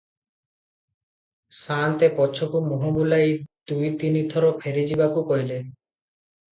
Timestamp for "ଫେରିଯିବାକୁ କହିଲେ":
4.67-5.63